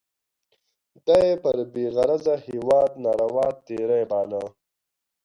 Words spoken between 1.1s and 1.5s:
یې